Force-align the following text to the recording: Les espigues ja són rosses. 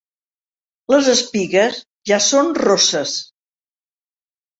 Les 0.93 1.09
espigues 1.11 1.77
ja 2.11 2.19
són 2.29 2.49
rosses. 2.61 3.13